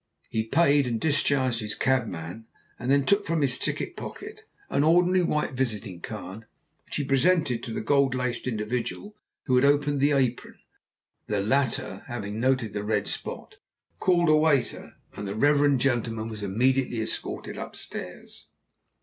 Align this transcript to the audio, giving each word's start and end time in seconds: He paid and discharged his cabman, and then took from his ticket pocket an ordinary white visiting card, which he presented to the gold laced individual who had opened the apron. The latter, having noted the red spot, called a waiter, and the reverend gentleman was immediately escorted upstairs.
He 0.31 0.47
paid 0.47 0.87
and 0.87 0.99
discharged 0.99 1.59
his 1.59 1.75
cabman, 1.75 2.47
and 2.79 2.89
then 2.89 3.05
took 3.05 3.23
from 3.23 3.43
his 3.43 3.59
ticket 3.59 3.95
pocket 3.95 4.45
an 4.71 4.83
ordinary 4.83 5.21
white 5.21 5.51
visiting 5.51 6.01
card, 6.01 6.45
which 6.85 6.95
he 6.95 7.03
presented 7.03 7.61
to 7.61 7.71
the 7.71 7.81
gold 7.81 8.15
laced 8.15 8.47
individual 8.47 9.15
who 9.43 9.55
had 9.57 9.63
opened 9.63 9.99
the 10.01 10.13
apron. 10.13 10.57
The 11.27 11.41
latter, 11.43 12.03
having 12.07 12.39
noted 12.39 12.73
the 12.73 12.83
red 12.83 13.07
spot, 13.07 13.57
called 13.99 14.29
a 14.29 14.35
waiter, 14.35 14.95
and 15.13 15.27
the 15.27 15.35
reverend 15.35 15.81
gentleman 15.81 16.29
was 16.29 16.41
immediately 16.41 16.99
escorted 16.99 17.59
upstairs. 17.59 18.47